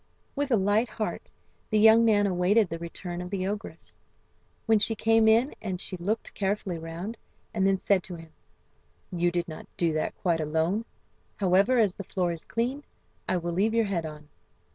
[0.35, 1.31] With a light heart
[1.69, 3.95] the young man awaited the return of the ogress.
[4.65, 7.19] When she came in she looked carefully round,
[7.53, 8.31] and then said to him:
[9.11, 10.85] "You did not do that quite alone.
[11.37, 12.83] However, as the floor is clean
[13.29, 14.29] I will leave your head on."